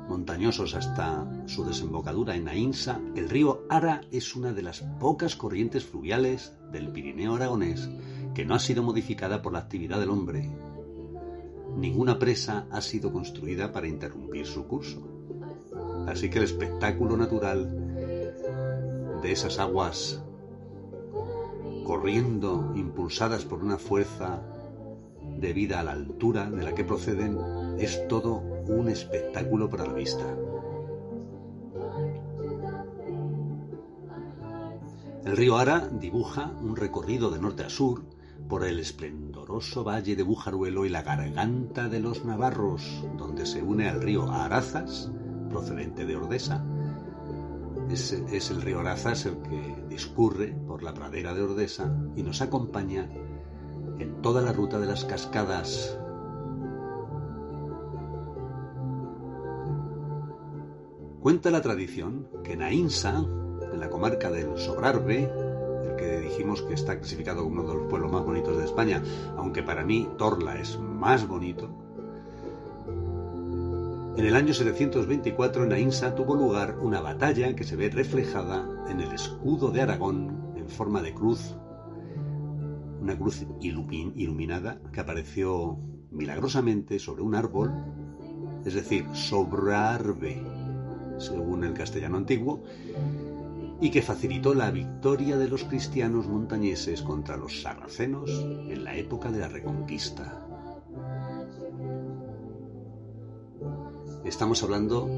montañosos 0.09 0.73
hasta 0.73 1.27
su 1.45 1.63
desembocadura 1.63 2.35
en 2.35 2.47
Ainsa, 2.47 2.99
el 3.15 3.29
río 3.29 3.67
Ara 3.69 4.01
es 4.11 4.35
una 4.35 4.51
de 4.51 4.63
las 4.63 4.81
pocas 4.99 5.35
corrientes 5.35 5.85
fluviales 5.85 6.57
del 6.71 6.91
Pirineo 6.91 7.35
aragonés 7.35 7.87
que 8.33 8.45
no 8.45 8.55
ha 8.55 8.59
sido 8.59 8.81
modificada 8.81 9.43
por 9.43 9.53
la 9.53 9.59
actividad 9.59 9.99
del 9.99 10.09
hombre. 10.09 10.49
Ninguna 11.75 12.17
presa 12.17 12.67
ha 12.71 12.81
sido 12.81 13.11
construida 13.11 13.71
para 13.71 13.87
interrumpir 13.87 14.45
su 14.45 14.65
curso. 14.65 15.01
Así 16.07 16.29
que 16.29 16.37
el 16.37 16.45
espectáculo 16.45 17.17
natural 17.17 19.19
de 19.21 19.31
esas 19.31 19.59
aguas 19.59 20.21
corriendo, 21.85 22.73
impulsadas 22.75 23.45
por 23.45 23.63
una 23.63 23.77
fuerza 23.77 24.41
debida 25.37 25.79
a 25.79 25.83
la 25.83 25.91
altura 25.91 26.49
de 26.49 26.63
la 26.63 26.73
que 26.73 26.83
proceden, 26.83 27.37
es 27.77 28.07
todo 28.07 28.41
un 28.67 28.89
espectáculo 28.89 29.69
para 29.69 29.85
la 29.85 29.93
vista. 29.93 30.25
El 35.25 35.37
río 35.37 35.57
Ara 35.57 35.87
dibuja 35.87 36.51
un 36.61 36.75
recorrido 36.75 37.31
de 37.31 37.39
norte 37.39 37.63
a 37.63 37.69
sur 37.69 38.03
por 38.47 38.63
el 38.63 38.79
valle 39.83 40.15
de 40.15 40.23
Bujaruelo 40.23 40.85
y 40.85 40.89
la 40.89 41.03
garganta 41.03 41.87
de 41.87 41.99
los 41.99 42.25
Navarros, 42.25 43.05
donde 43.17 43.45
se 43.45 43.61
une 43.61 43.87
al 43.87 44.01
río 44.01 44.29
Arazas, 44.31 45.11
procedente 45.49 46.05
de 46.05 46.15
Ordesa, 46.15 46.65
es, 47.89 48.49
el 48.49 48.61
río 48.61 48.79
Arazas 48.79 49.25
el 49.25 49.37
que 49.43 49.85
discurre 49.87 50.47
por 50.67 50.83
la 50.83 50.93
pradera 50.93 51.33
de 51.33 51.43
Ordesa 51.43 51.95
y 52.15 52.23
nos 52.23 52.41
acompaña 52.41 53.09
en 53.99 54.21
toda 54.21 54.41
la 54.41 54.51
ruta 54.51 54.79
de 54.79 54.87
las 54.87 55.05
cascadas. 55.05 55.97
Cuenta 61.21 61.51
la 61.51 61.61
tradición 61.61 62.27
que 62.43 62.53
en 62.53 62.61
en 63.71 63.79
la 63.79 63.89
comarca 63.89 64.29
del 64.31 64.57
Sobrarbe, 64.57 65.44
dijimos 66.21 66.61
que 66.61 66.73
está 66.73 66.97
clasificado 66.97 67.43
como 67.43 67.61
uno 67.61 67.69
de 67.69 67.77
los 67.79 67.87
pueblos 67.87 68.11
más 68.11 68.23
bonitos 68.23 68.57
de 68.57 68.65
España, 68.65 69.01
aunque 69.37 69.63
para 69.63 69.83
mí 69.83 70.07
Torla 70.17 70.59
es 70.59 70.79
más 70.79 71.27
bonito, 71.27 71.69
en 74.17 74.25
el 74.25 74.37
año 74.37 74.53
724 74.53 75.65
en 75.65 75.73
Ainsa 75.73 76.15
tuvo 76.15 76.35
lugar 76.35 76.77
una 76.81 77.01
batalla 77.01 77.53
que 77.53 77.65
se 77.65 77.75
ve 77.75 77.89
reflejada 77.89 78.65
en 78.89 79.01
el 79.01 79.11
escudo 79.11 79.71
de 79.71 79.81
Aragón 79.81 80.53
en 80.55 80.69
forma 80.69 81.01
de 81.01 81.13
cruz, 81.13 81.53
una 83.01 83.17
cruz 83.17 83.45
iluminada 83.59 84.79
que 84.93 85.01
apareció 85.01 85.77
milagrosamente 86.11 86.97
sobre 86.97 87.23
un 87.23 87.35
árbol, 87.35 87.73
es 88.63 88.75
decir, 88.75 89.05
sobre 89.11 89.75
arbe, 89.75 90.41
según 91.17 91.65
el 91.65 91.73
castellano 91.73 92.15
antiguo, 92.15 92.63
y 93.81 93.91
que 93.91 94.01
facilitó 94.01 94.53
la 94.53 94.71
victoria 94.71 95.37
de 95.37 95.49
los 95.49 95.63
cristianos 95.63 96.27
montañeses 96.27 97.01
contra 97.01 97.37
los 97.37 97.61
sarracenos 97.61 98.29
en 98.29 98.83
la 98.83 98.95
época 98.95 99.31
de 99.31 99.39
la 99.39 99.47
Reconquista. 99.47 100.45
Estamos 104.23 104.63
hablando 104.63 105.09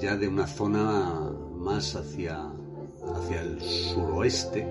ya 0.00 0.16
de 0.16 0.28
una 0.28 0.46
zona 0.46 1.32
más 1.56 1.96
hacia, 1.96 2.52
hacia 3.14 3.42
el 3.42 3.60
suroeste. 3.60 4.66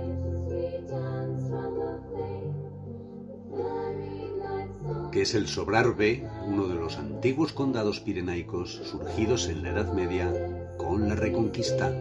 que 5.12 5.24
es 5.24 5.34
el 5.34 5.48
Sobrarbe, 5.48 6.30
uno 6.46 6.68
de 6.68 6.76
los 6.76 6.98
antiguos 6.98 7.52
condados 7.52 8.02
pirenaicos 8.02 8.74
surgidos 8.84 9.48
en 9.48 9.64
la 9.64 9.72
Edad 9.72 9.92
Media 9.94 10.76
con 10.78 11.10
la 11.10 11.16
Reconquista. 11.16 11.92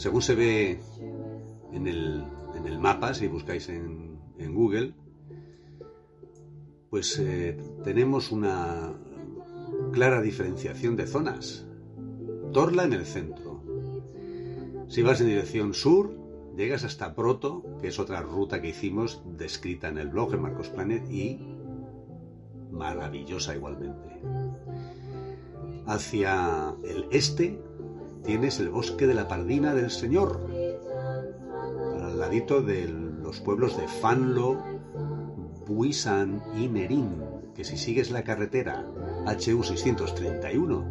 Según 0.00 0.22
se 0.22 0.34
ve 0.34 0.80
en 1.74 1.86
el, 1.86 2.24
en 2.56 2.66
el 2.66 2.78
mapa, 2.78 3.12
si 3.12 3.28
buscáis 3.28 3.68
en, 3.68 4.18
en 4.38 4.54
Google, 4.54 4.94
pues 6.88 7.18
eh, 7.18 7.58
tenemos 7.84 8.32
una 8.32 8.94
clara 9.92 10.22
diferenciación 10.22 10.96
de 10.96 11.06
zonas. 11.06 11.66
Torla 12.50 12.84
en 12.84 12.94
el 12.94 13.04
centro. 13.04 13.62
Si 14.88 15.02
vas 15.02 15.20
en 15.20 15.26
dirección 15.26 15.74
sur, 15.74 16.16
llegas 16.56 16.84
hasta 16.84 17.14
Proto, 17.14 17.62
que 17.82 17.88
es 17.88 17.98
otra 17.98 18.22
ruta 18.22 18.62
que 18.62 18.70
hicimos 18.70 19.22
descrita 19.36 19.88
en 19.88 19.98
el 19.98 20.08
blog 20.08 20.30
de 20.30 20.38
Marcos 20.38 20.70
Planet 20.70 21.06
y 21.10 21.40
maravillosa 22.72 23.54
igualmente. 23.54 24.22
Hacia 25.84 26.74
el 26.84 27.06
este 27.10 27.60
tienes 28.24 28.60
el 28.60 28.70
bosque 28.70 29.06
de 29.06 29.14
la 29.14 29.28
Pardina 29.28 29.74
del 29.74 29.90
Señor, 29.90 30.40
al 32.02 32.18
ladito 32.18 32.62
de 32.62 32.88
los 32.88 33.40
pueblos 33.40 33.76
de 33.76 33.86
Fanlo, 33.88 34.62
Buisan 35.66 36.42
y 36.56 36.68
Nerín, 36.68 37.22
que 37.54 37.64
si 37.64 37.76
sigues 37.76 38.10
la 38.10 38.24
carretera 38.24 38.86
HU 39.26 39.62
631, 39.62 40.84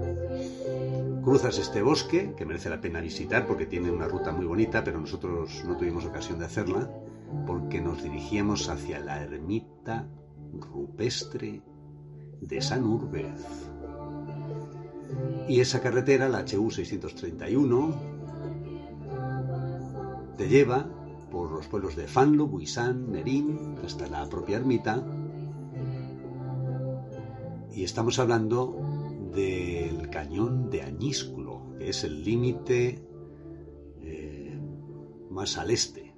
cruzas 1.23 1.59
este 1.59 1.81
bosque, 1.81 2.33
que 2.37 2.45
merece 2.45 2.69
la 2.69 2.81
pena 2.81 3.01
visitar 3.01 3.45
porque 3.45 3.65
tiene 3.65 3.91
una 3.91 4.07
ruta 4.07 4.31
muy 4.31 4.45
bonita, 4.45 4.83
pero 4.83 4.99
nosotros 4.99 5.63
no 5.65 5.77
tuvimos 5.77 6.05
ocasión 6.05 6.39
de 6.39 6.45
hacerla, 6.45 6.89
porque 7.45 7.81
nos 7.81 8.01
dirigíamos 8.03 8.69
hacia 8.69 8.99
la 8.99 9.21
ermita 9.21 10.07
rupestre 10.53 11.61
de 12.41 12.61
San 12.61 12.85
Urbez. 12.85 13.68
Y 15.47 15.61
esa 15.61 15.81
carretera, 15.81 16.29
la 16.29 16.45
HU 16.45 16.69
631, 16.69 17.95
te 20.37 20.47
lleva 20.47 20.87
por 21.31 21.51
los 21.51 21.67
pueblos 21.67 21.95
de 21.95 22.07
Fanlo, 22.07 22.47
Buisán, 22.47 23.11
Nerín, 23.11 23.75
hasta 23.83 24.07
la 24.07 24.27
propia 24.29 24.57
ermita. 24.57 25.03
Y 27.73 27.83
estamos 27.83 28.19
hablando 28.19 28.77
del 29.33 30.09
cañón 30.09 30.69
de 30.69 30.81
Añísculo, 30.81 31.75
que 31.77 31.89
es 31.89 32.03
el 32.03 32.23
límite 32.23 33.05
eh, 34.01 34.59
más 35.29 35.57
al 35.57 35.71
este 35.71 36.15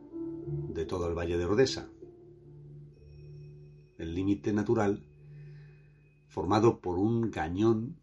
de 0.74 0.86
todo 0.86 1.08
el 1.08 1.18
valle 1.18 1.38
de 1.38 1.46
Ordesa. 1.46 1.90
El 3.98 4.16
límite 4.16 4.54
natural 4.54 5.06
formado 6.28 6.80
por 6.80 6.98
un 6.98 7.30
cañón 7.30 8.01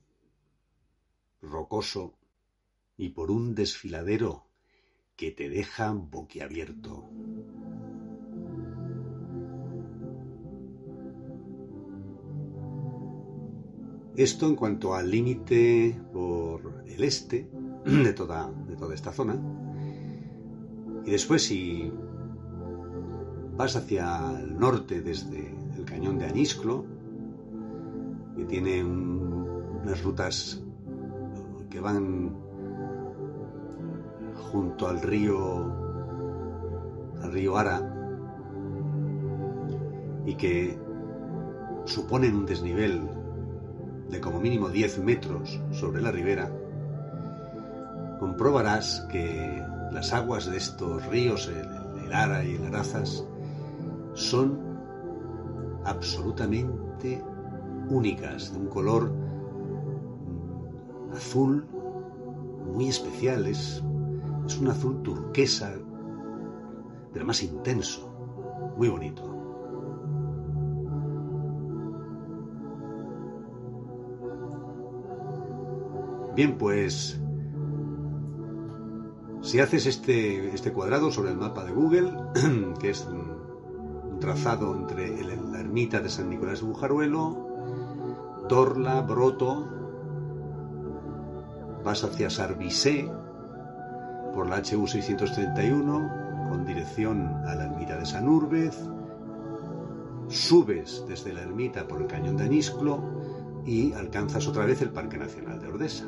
rocoso 1.40 2.14
y 2.96 3.10
por 3.10 3.30
un 3.30 3.54
desfiladero 3.54 4.44
que 5.16 5.30
te 5.30 5.48
deja 5.48 5.92
boquiabierto. 5.92 7.08
Esto 14.16 14.48
en 14.48 14.56
cuanto 14.56 14.94
al 14.94 15.10
límite 15.10 16.00
por 16.12 16.82
el 16.86 17.04
este 17.04 17.48
de 17.84 18.12
toda, 18.12 18.50
de 18.66 18.76
toda 18.76 18.94
esta 18.94 19.12
zona. 19.12 19.40
Y 21.04 21.10
después 21.10 21.44
si 21.44 21.92
vas 23.56 23.76
hacia 23.76 24.40
el 24.40 24.58
norte 24.58 25.02
desde 25.02 25.54
el 25.76 25.84
cañón 25.84 26.18
de 26.18 26.26
Anisclo, 26.26 26.84
que 28.36 28.44
tiene 28.44 28.84
unas 28.84 30.02
rutas 30.02 30.64
que 31.70 31.80
van 31.80 32.34
junto 34.50 34.88
al 34.88 35.00
río 35.00 35.88
al 37.22 37.32
río 37.32 37.56
Ara 37.56 37.82
y 40.24 40.34
que 40.34 40.78
suponen 41.84 42.36
un 42.36 42.46
desnivel 42.46 43.00
de 44.10 44.20
como 44.20 44.40
mínimo 44.40 44.68
10 44.68 44.98
metros 45.00 45.60
sobre 45.72 46.00
la 46.00 46.10
ribera, 46.10 46.50
comprobarás 48.18 49.06
que 49.10 49.62
las 49.92 50.12
aguas 50.12 50.50
de 50.50 50.56
estos 50.56 51.04
ríos, 51.06 51.48
el, 51.48 52.12
Ara 52.12 52.42
y 52.44 52.54
el 52.54 52.64
Arazas, 52.66 53.24
son 54.14 54.58
absolutamente 55.84 57.22
únicas, 57.90 58.52
de 58.52 58.58
un 58.58 58.66
color 58.66 59.10
azul 61.18 61.66
muy 62.72 62.88
especial, 62.88 63.46
es, 63.46 63.82
es 64.46 64.58
un 64.58 64.68
azul 64.68 65.02
turquesa, 65.02 65.74
pero 67.12 67.26
más 67.26 67.42
intenso, 67.42 68.08
muy 68.76 68.88
bonito. 68.88 69.22
Bien, 76.34 76.56
pues 76.56 77.20
si 79.40 79.58
haces 79.58 79.86
este, 79.86 80.54
este 80.54 80.72
cuadrado 80.72 81.10
sobre 81.10 81.32
el 81.32 81.36
mapa 81.36 81.64
de 81.64 81.72
Google, 81.72 82.12
que 82.80 82.90
es 82.90 83.04
un 83.06 84.20
trazado 84.20 84.76
entre 84.76 85.24
la 85.24 85.58
ermita 85.58 86.00
de 86.00 86.08
San 86.08 86.30
Nicolás 86.30 86.60
de 86.60 86.66
Bujaruelo, 86.66 87.48
Torla, 88.48 89.02
Broto, 89.02 89.77
vas 91.84 92.04
hacia 92.04 92.30
Sarvisé 92.30 93.10
por 94.34 94.48
la 94.48 94.58
HU 94.58 94.86
631 94.86 96.48
con 96.48 96.64
dirección 96.64 97.26
a 97.46 97.54
la 97.54 97.64
ermita 97.66 97.96
de 97.96 98.06
San 98.06 98.28
Urbez, 98.28 98.76
subes 100.28 101.04
desde 101.08 101.32
la 101.32 101.42
ermita 101.42 101.86
por 101.86 102.00
el 102.00 102.06
cañón 102.06 102.36
de 102.36 102.44
Anisclo 102.44 103.02
y 103.66 103.92
alcanzas 103.92 104.46
otra 104.46 104.64
vez 104.64 104.80
el 104.82 104.90
Parque 104.90 105.18
Nacional 105.18 105.60
de 105.60 105.68
Ordesa. 105.68 106.06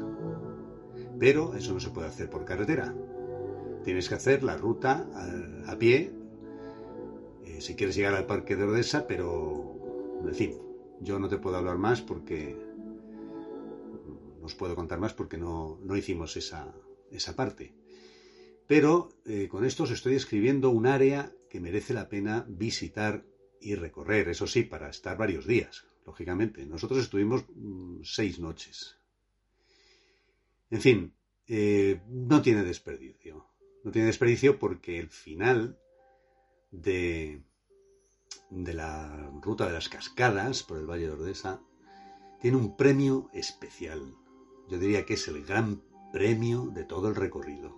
Pero 1.18 1.54
eso 1.54 1.74
no 1.74 1.80
se 1.80 1.90
puede 1.90 2.08
hacer 2.08 2.30
por 2.30 2.44
carretera. 2.44 2.94
Tienes 3.84 4.08
que 4.08 4.14
hacer 4.14 4.42
la 4.42 4.56
ruta 4.56 5.06
a, 5.66 5.76
pie 5.76 6.12
eh, 7.44 7.60
si 7.60 7.74
quieres 7.74 7.96
llegar 7.96 8.14
al 8.14 8.26
Parque 8.26 8.56
de 8.56 8.64
Ordesa, 8.64 9.06
pero, 9.06 10.20
en 10.26 10.34
fin, 10.34 10.54
yo 11.00 11.18
no 11.18 11.28
te 11.28 11.38
puedo 11.38 11.56
hablar 11.56 11.78
más 11.78 12.00
porque 12.00 12.56
puedo 14.54 14.74
contar 14.74 14.98
más 14.98 15.14
porque 15.14 15.38
no, 15.38 15.78
hicimos 15.96 16.36
esa, 16.36 16.72
parte. 17.36 17.74
Pero 18.66 19.10
eh, 19.24 19.48
con 19.48 19.64
esto 19.64 19.84
os 19.84 19.90
estoy 19.90 20.14
escribiendo 20.14 20.70
un 20.70 20.86
área 20.86 21.32
que 21.48 21.60
merece 21.60 21.92
la 21.92 22.08
pena 22.08 22.44
visitar 22.48 23.24
y 23.60 23.74
recorrer, 23.74 24.28
eso 24.28 24.46
sí, 24.46 24.62
para 24.62 24.88
estar 24.88 25.16
varios 25.16 25.46
días, 25.46 25.84
lógicamente. 26.06 26.64
Nosotros 26.64 27.00
estuvimos 27.00 27.44
mm, 27.54 28.02
seis 28.04 28.38
noches. 28.38 28.96
En 30.70 30.80
fin, 30.80 31.14
eh, 31.48 32.00
no 32.08 32.40
tiene 32.42 32.62
desperdicio. 32.62 33.46
No 33.82 33.90
tiene 33.90 34.06
desperdicio 34.06 34.58
porque 34.58 34.98
el 34.98 35.08
final 35.08 35.78
de, 36.70 37.42
de 38.50 38.74
la 38.74 39.30
ruta 39.42 39.66
de 39.66 39.72
las 39.72 39.88
cascadas 39.88 40.62
por 40.62 40.78
el 40.78 40.86
Valle 40.86 41.06
de 41.06 41.12
Ordesa 41.12 41.60
tiene 42.40 42.56
un 42.56 42.76
premio 42.76 43.30
especial 43.32 44.14
yo 44.70 44.78
diría 44.78 45.04
que 45.04 45.14
es 45.14 45.26
el 45.28 45.44
gran 45.44 45.82
premio 46.12 46.70
de 46.72 46.84
todo 46.84 47.08
el 47.08 47.16
recorrido. 47.16 47.76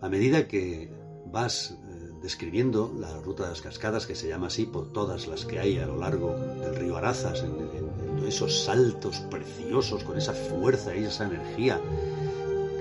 A 0.00 0.08
medida 0.08 0.46
que 0.46 0.92
vas 1.26 1.70
eh, 1.70 2.10
describiendo 2.22 2.94
la 2.98 3.20
ruta 3.20 3.44
de 3.44 3.50
las 3.50 3.62
cascadas, 3.62 4.06
que 4.06 4.14
se 4.14 4.28
llama 4.28 4.48
así 4.48 4.66
por 4.66 4.92
todas 4.92 5.26
las 5.26 5.44
que 5.44 5.58
hay 5.58 5.78
a 5.78 5.86
lo 5.86 5.96
largo 5.96 6.34
del 6.34 6.76
río 6.76 6.96
Arazas, 6.96 7.42
en, 7.42 8.26
esos 8.26 8.64
saltos 8.64 9.20
preciosos, 9.30 10.04
con 10.04 10.18
esa 10.18 10.34
fuerza 10.34 10.94
y 10.94 11.04
esa 11.04 11.24
energía 11.24 11.80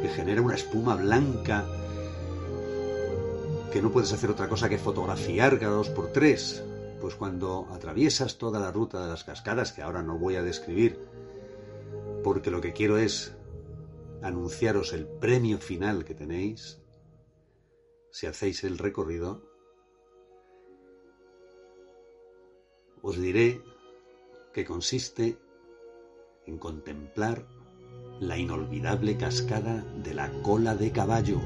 que 0.02 0.10
genera 0.10 0.42
una 0.42 0.56
espuma 0.56 0.96
blanca 0.96 1.66
que 3.72 3.82
no 3.82 3.92
puedes 3.92 4.12
hacer 4.12 4.30
otra 4.30 4.50
cosa 4.50 4.68
que 4.68 4.78
fotografiar 4.78 5.58
cada 5.60 5.76
dos 5.76 5.90
por 5.90 6.12
tres. 6.12 6.64
Pues 7.00 7.16
cuando 7.16 7.68
atraviesas 7.72 8.38
toda 8.38 8.60
la 8.60 8.72
ruta 8.72 9.02
de 9.02 9.08
las 9.08 9.24
cascadas, 9.24 9.72
que 9.72 9.84
ahora 9.84 10.02
no 10.02 10.18
voy 10.18 10.36
a 10.36 10.42
describir, 10.42 11.00
porque 12.28 12.52
lo 12.52 12.60
que 12.60 12.74
quiero 12.74 12.98
es 12.98 13.34
anunciaros 14.22 14.92
el 14.92 15.08
premio 15.08 15.60
final 15.60 16.04
que 16.04 16.14
tenéis 16.14 16.82
si 18.12 18.28
hacéis 18.28 18.66
el 18.66 18.78
recorrido. 18.78 19.50
Os 23.02 23.18
diré 23.18 23.62
que 24.52 24.66
consiste 24.66 25.38
en 26.46 26.58
contemplar 26.58 27.48
la 28.20 28.38
inolvidable 28.38 29.16
cascada 29.16 29.86
de 30.04 30.14
la 30.14 30.30
cola 30.42 30.76
de 30.76 30.92
caballo, 30.92 31.40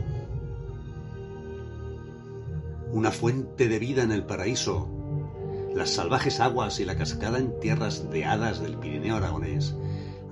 una 2.91 3.11
fuente 3.11 3.67
de 3.67 3.77
vida 3.77 4.01
en 4.01 4.11
el 4.11 4.25
paraíso, 4.25 4.89
las 5.75 5.91
salvajes 5.91 6.39
aguas 6.39 6.79
y 6.79 6.85
la 6.85 6.97
cascada 6.97 7.37
en 7.37 7.59
tierras 7.59 8.09
de 8.09 8.25
hadas 8.25 8.59
del 8.59 8.79
Pirineo 8.79 9.17
aragonés 9.17 9.75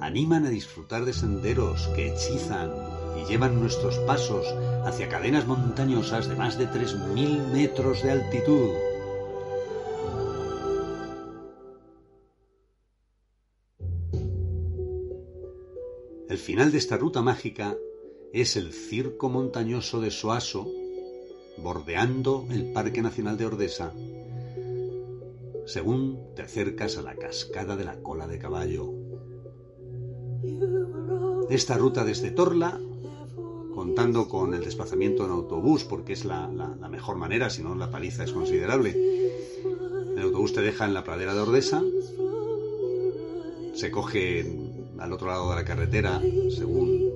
animan 0.02 0.46
a 0.46 0.50
disfrutar 0.50 1.06
de 1.06 1.14
senderos 1.14 1.88
que 1.96 2.08
hechizan 2.08 2.72
y 3.20 3.30
llevan 3.30 3.60
nuestros 3.60 3.98
pasos 4.00 4.46
hacia 4.86 5.10
cadenas 5.10 5.46
montañosas 5.46 6.28
de 6.30 6.36
más 6.36 6.58
de 6.58 6.68
3.000 6.68 7.52
metros 7.52 8.04
de 8.04 8.12
altitud. 8.12 8.70
El 16.30 16.38
final 16.38 16.72
de 16.72 16.78
esta 16.78 16.96
ruta 16.96 17.22
mágica 17.22 17.76
es 18.34 18.56
el 18.56 18.72
circo 18.72 19.30
montañoso 19.30 20.00
de 20.00 20.12
Soaso, 20.12 20.68
bordeando 21.58 22.46
el 22.52 22.72
Parque 22.72 23.02
Nacional 23.02 23.38
de 23.38 23.48
Ordesa, 23.48 23.94
según 25.66 26.20
te 26.36 26.44
acercas 26.44 26.98
a 26.98 27.02
la 27.02 27.16
cascada 27.16 27.76
de 27.76 27.84
la 27.84 28.02
cola 28.02 28.28
de 28.28 28.40
caballo 28.40 28.99
esta 31.50 31.78
ruta 31.78 32.04
desde 32.04 32.32
Torla, 32.32 32.80
contando 33.74 34.28
con 34.28 34.54
el 34.54 34.64
desplazamiento 34.64 35.26
en 35.26 35.32
autobús, 35.32 35.84
porque 35.84 36.14
es 36.14 36.26
la, 36.26 36.48
mejor 36.90 37.18
manera, 37.18 37.50
si 37.50 37.64
no 37.64 37.76
la 37.76 37.90
paliza 37.90 38.24
es 38.24 38.32
considerable. 38.32 38.96
El 40.16 40.22
autobús 40.22 40.54
te 40.54 40.62
deja 40.62 40.86
en 40.86 40.94
la 40.94 41.04
pradera 41.04 41.34
de 41.34 41.42
Ordesa, 41.42 41.84
se 43.74 43.92
coge 43.92 44.46
al 44.98 45.14
otro 45.14 45.28
lado 45.28 45.50
de 45.50 45.56
la 45.56 45.64
carretera 45.64 46.22
según 46.50 47.10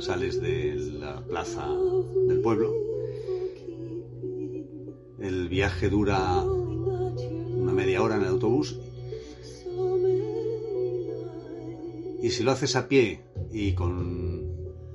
sales 0.00 0.40
de 0.40 0.76
la 0.76 1.20
plaza 1.20 1.68
del 2.28 2.40
pueblo. 2.40 2.72
El 5.18 5.48
viaje 5.48 5.88
dura 5.88 6.42
una 6.42 7.72
media 7.72 8.02
hora 8.02 8.16
en 8.16 8.22
el 8.22 8.28
autobús. 8.28 8.78
Y 12.22 12.30
si 12.30 12.42
lo 12.42 12.52
haces 12.52 12.76
a 12.76 12.88
pie 12.88 13.20
y 13.52 13.74
con 13.74 14.46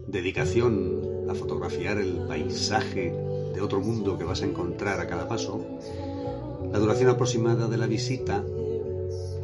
dedicación 0.07 1.27
a 1.29 1.33
fotografiar 1.33 1.97
el 1.97 2.25
paisaje 2.27 3.13
de 3.53 3.61
otro 3.61 3.79
mundo 3.79 4.17
que 4.17 4.23
vas 4.23 4.41
a 4.41 4.45
encontrar 4.45 4.99
a 4.99 5.07
cada 5.07 5.27
paso, 5.27 5.63
la 6.71 6.79
duración 6.79 7.09
aproximada 7.09 7.67
de 7.67 7.77
la 7.77 7.87
visita 7.87 8.43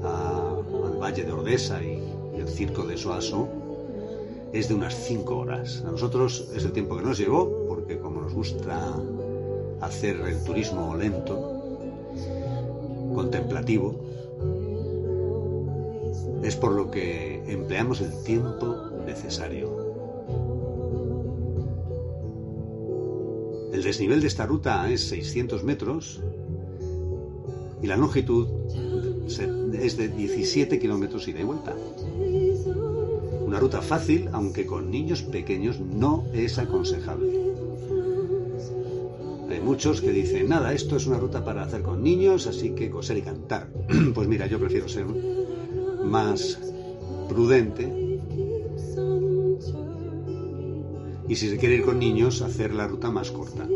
al 0.03 0.97
Valle 1.01 1.23
de 1.23 1.31
Ordesa 1.31 1.83
y, 1.83 2.03
el 2.37 2.47
Circo 2.47 2.83
de 2.83 2.97
Soaso 2.97 3.47
es 4.53 4.69
de 4.69 4.75
unas 4.75 4.95
5 4.95 5.37
horas. 5.37 5.83
A 5.87 5.91
nosotros 5.91 6.49
es 6.55 6.63
el 6.65 6.71
tiempo 6.71 6.95
que 6.95 7.03
nos 7.03 7.17
llevó, 7.17 7.65
porque 7.67 7.97
como 7.97 8.21
nos 8.21 8.33
gusta 8.33 8.95
hacer 9.81 10.17
el 10.17 10.43
turismo 10.43 10.95
lento, 10.95 11.79
contemplativo, 13.13 14.06
es 16.47 16.55
por 16.55 16.71
lo 16.71 16.89
que 16.89 17.43
empleamos 17.45 17.99
el 17.99 18.23
tiempo 18.23 18.73
necesario. 19.05 19.67
El 23.73 23.83
desnivel 23.83 24.21
de 24.21 24.27
esta 24.27 24.45
ruta 24.45 24.89
es 24.89 25.09
600 25.09 25.65
metros 25.65 26.21
y 27.81 27.87
la 27.87 27.97
longitud 27.97 28.47
es 29.27 29.97
de 29.97 30.07
17 30.07 30.79
kilómetros 30.79 31.27
ida 31.27 31.41
y 31.41 31.43
vuelta. 31.43 31.75
Una 33.45 33.59
ruta 33.59 33.81
fácil, 33.81 34.29
aunque 34.31 34.65
con 34.65 34.89
niños 34.89 35.23
pequeños 35.23 35.81
no 35.81 36.25
es 36.33 36.57
aconsejable. 36.57 37.47
Hay 39.49 39.59
muchos 39.59 39.99
que 39.99 40.11
dicen, 40.11 40.47
nada, 40.47 40.73
esto 40.73 40.95
es 40.95 41.07
una 41.07 41.17
ruta 41.17 41.43
para 41.43 41.63
hacer 41.63 41.81
con 41.81 42.01
niños, 42.01 42.47
así 42.47 42.69
que 42.71 42.89
coser 42.89 43.17
y 43.17 43.21
cantar. 43.21 43.67
Pues 44.13 44.27
mira, 44.29 44.47
yo 44.47 44.59
prefiero 44.59 44.87
ser 44.87 45.05
más 46.07 46.59
prudente 47.29 48.07
y 51.29 51.35
si 51.35 51.49
se 51.49 51.57
quiere 51.57 51.75
ir 51.75 51.83
con 51.83 51.99
niños, 51.99 52.41
hacer 52.41 52.73
la 52.73 52.87
ruta 52.87 53.11
más 53.11 53.31
corta. 53.31 53.67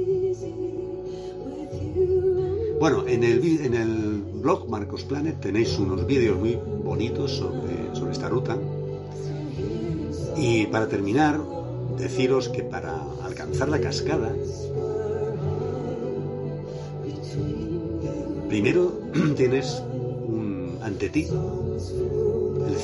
Bueno, 2.80 3.06
en 3.08 3.24
el, 3.24 3.65
en 3.65 3.74
el 3.74 4.24
blog 4.41 4.70
Marcos 4.70 5.04
Planet 5.04 5.39
tenéis 5.39 5.78
unos 5.78 6.08
vídeos 6.08 6.39
muy 6.39 6.58
bonitos 6.84 7.32
sobre, 7.32 7.94
sobre 7.94 8.13
esta 8.13 8.30
ruta. 8.30 8.58
Y 10.38 10.65
para 10.67 10.88
terminar, 10.88 11.41
deciros 11.98 12.48
que 12.50 12.63
para 12.63 13.04
alcanzar 13.22 13.67
la 13.70 13.82
cascada, 13.82 14.34
primero 18.48 18.94
tienes 19.36 19.84
un, 20.28 20.78
ante 20.82 21.10
ti 21.10 21.28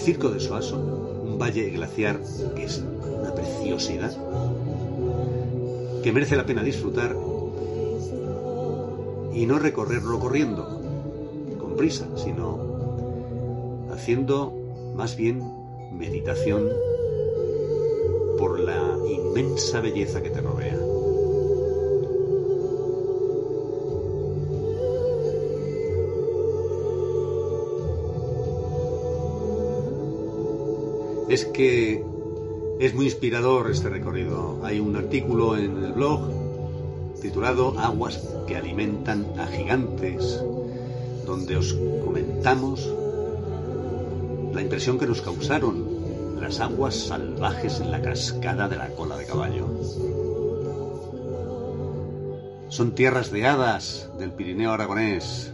circo 0.07 0.29
de 0.29 0.39
Soaso, 0.39 0.77
un 0.77 1.37
valle 1.37 1.69
glaciar 1.69 2.21
que 2.55 2.63
es 2.63 2.81
una 3.19 3.35
preciosidad 3.35 4.15
que 6.01 6.13
merece 6.13 6.37
la 6.37 6.45
pena 6.45 6.63
disfrutar 6.63 7.13
y 9.33 9.45
no 9.45 9.59
recorrerlo 9.59 10.17
corriendo, 10.17 10.63
con 11.59 11.75
prisa, 11.75 12.07
sino 12.15 13.89
haciendo 13.91 14.53
más 14.95 15.17
bien 15.17 15.43
meditación 15.91 16.69
por 18.37 18.61
la 18.61 18.97
inmensa 19.09 19.81
belleza 19.81 20.23
que 20.23 20.29
te 20.29 20.39
rodea. 20.39 20.86
Es 31.29 31.45
que 31.45 32.05
es 32.79 32.93
muy 32.95 33.05
inspirador 33.05 33.69
este 33.69 33.89
recorrido. 33.89 34.59
Hay 34.63 34.79
un 34.79 34.95
artículo 34.95 35.57
en 35.57 35.83
el 35.83 35.91
blog 35.91 36.21
titulado 37.21 37.77
Aguas 37.77 38.21
que 38.47 38.55
alimentan 38.55 39.25
a 39.37 39.47
gigantes, 39.47 40.41
donde 41.25 41.57
os 41.57 41.73
comentamos 42.05 42.89
la 44.53 44.61
impresión 44.61 44.97
que 44.97 45.05
nos 45.05 45.21
causaron 45.21 45.97
las 46.39 46.61
aguas 46.61 46.95
salvajes 46.95 47.81
en 47.81 47.91
la 47.91 48.01
cascada 48.01 48.69
de 48.69 48.77
la 48.77 48.89
cola 48.91 49.17
de 49.17 49.25
caballo. 49.25 49.67
Son 52.69 52.91
tierras 52.95 53.31
de 53.31 53.45
hadas 53.45 54.09
del 54.17 54.31
Pirineo 54.31 54.71
aragonés. 54.71 55.51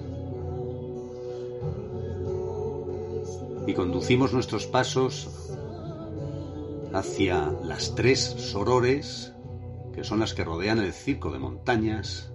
Y 3.65 3.73
conducimos 3.73 4.33
nuestros 4.33 4.67
pasos 4.67 5.29
hacia 6.93 7.51
las 7.63 7.95
tres 7.95 8.19
sorores, 8.19 9.33
que 9.93 10.03
son 10.03 10.19
las 10.19 10.35
que 10.35 10.43
rodean 10.43 10.77
el 10.77 10.93
circo 10.93 11.31
de 11.31 11.39
montañas 11.39 12.31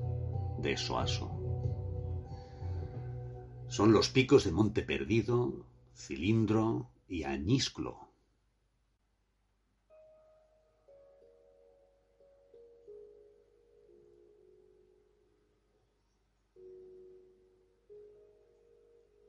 de 0.59 0.77
Soaso. 0.77 1.31
Son 3.68 3.92
los 3.92 4.09
picos 4.09 4.44
de 4.44 4.51
Monte 4.51 4.83
Perdido, 4.83 5.64
Cilindro 5.94 6.90
y 7.07 7.23
Añisclo. 7.23 8.09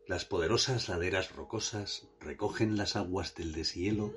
Las 0.08 0.26
poderosas 0.26 0.90
laderas 0.90 1.36
rocosas 1.36 2.08
recogen 2.20 2.78
las 2.78 2.96
aguas 2.96 3.36
del 3.36 3.52
deshielo 3.52 4.12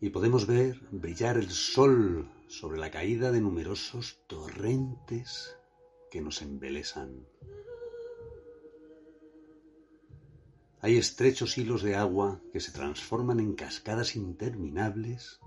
y 0.00 0.10
podemos 0.10 0.46
ver 0.46 0.80
brillar 0.90 1.36
el 1.36 1.50
sol 1.50 2.28
sobre 2.48 2.78
la 2.78 2.90
caída 2.90 3.32
de 3.32 3.40
numerosos 3.40 4.18
torrentes 4.26 5.56
que 6.10 6.20
nos 6.20 6.42
embelesan. 6.42 7.26
Hay 10.80 10.98
estrechos 10.98 11.56
hilos 11.56 11.82
de 11.82 11.96
agua 11.96 12.42
que 12.52 12.60
se 12.60 12.70
transforman 12.70 13.40
en 13.40 13.54
cascadas 13.54 14.16
interminables 14.16 15.40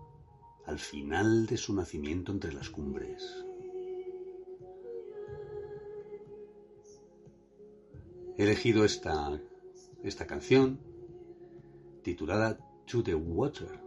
al 0.65 0.79
final 0.79 1.45
de 1.45 1.57
su 1.57 1.73
nacimiento 1.73 2.31
entre 2.31 2.53
las 2.53 2.69
cumbres. 2.69 3.45
He 8.37 8.43
elegido 8.43 8.83
esta, 8.83 9.39
esta 10.03 10.27
canción 10.27 10.79
titulada 12.03 12.57
To 12.85 13.03
the 13.03 13.15
Water 13.15 13.86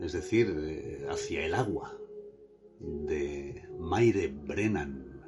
es 0.00 0.12
decir, 0.12 1.06
hacia 1.10 1.44
el 1.44 1.54
agua, 1.54 1.98
de 2.80 3.68
Maire 3.78 4.28
Brennan. 4.28 5.20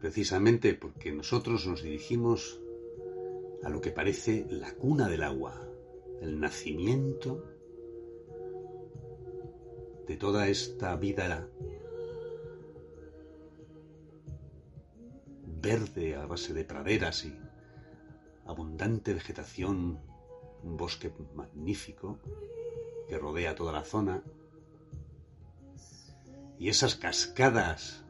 Precisamente 0.00 0.74
porque 0.74 1.12
nosotros 1.12 1.66
nos 1.66 1.82
dirigimos 1.82 2.60
a 3.62 3.70
lo 3.70 3.80
que 3.80 3.92
parece 3.92 4.46
la 4.50 4.74
cuna 4.74 5.08
del 5.08 5.22
agua, 5.22 5.68
el 6.20 6.40
nacimiento 6.40 7.44
de 10.06 10.16
toda 10.16 10.48
esta 10.48 10.96
vida 10.96 11.48
verde 15.60 16.16
a 16.16 16.26
base 16.26 16.52
de 16.52 16.64
praderas 16.64 17.24
y 17.24 17.38
abundante 18.46 19.14
vegetación 19.14 20.00
un 20.62 20.76
bosque 20.76 21.12
magnífico 21.34 22.18
que 23.08 23.18
rodea 23.18 23.54
toda 23.54 23.72
la 23.72 23.84
zona. 23.84 24.22
Y 26.58 26.68
esas 26.68 26.94
cascadas 26.94 28.04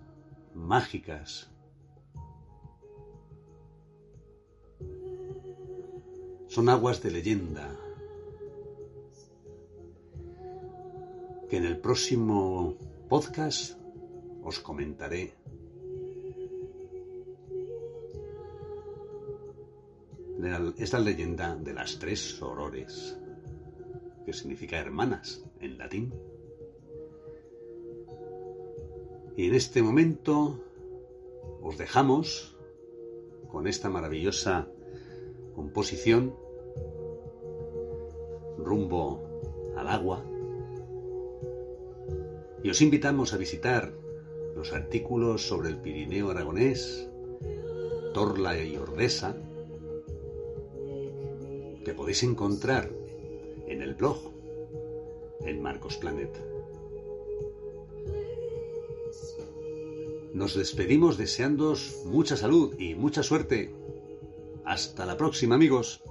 mágicas 0.55 1.51
son 6.49 6.69
aguas 6.69 7.03
de 7.03 7.11
leyenda 7.11 7.75
que 11.49 11.57
en 11.57 11.65
el 11.65 11.79
próximo 11.79 12.77
podcast 13.09 13.79
os 14.43 14.61
comentaré 14.61 15.42
esta 20.79 20.99
leyenda 20.99 21.57
de 21.57 21.73
las 21.73 21.99
tres 21.99 22.21
sorores, 22.21 23.17
que 24.25 24.33
significa 24.33 24.79
hermanas 24.79 25.45
en 25.61 25.79
latín. 25.79 26.13
Y 29.37 29.47
en 29.47 29.55
este 29.55 29.83
momento 29.83 30.61
os 31.63 31.79
dejamos 31.79 32.57
con 33.51 33.67
esta 33.67 33.89
maravillosa 33.89 34.69
composición 35.55 36.35
rumbo 38.59 39.23
al 39.77 39.89
agua. 39.89 40.25
Y 42.63 42.71
os 42.71 42.81
invitamos 42.81 43.33
a 43.33 43.37
visitar 43.37 43.93
los 44.55 44.73
artículos 44.73 45.47
sobre 45.47 45.71
el 45.71 45.79
Pirineo 45.79 46.31
aragonés, 46.31 47.09
Torla 48.13 48.63
y 48.63 48.77
Ordesa, 48.77 49.37
podéis 52.03 52.25
encontrar 52.25 52.91
en 53.69 53.81
el 53.81 53.95
blog 53.95 54.19
en 55.47 55.63
Marcos 55.63 55.99
Planet. 55.99 56.31
Nos 60.35 60.57
despedimos 60.57 61.17
deseándoos 61.17 62.03
mucha 62.05 62.37
salud 62.37 62.75
y 62.77 62.97
mucha 62.97 63.23
suerte. 63.23 63.73
Hasta 64.65 65.07
la 65.07 65.17
próxima 65.17 65.55
amigos. 65.55 66.03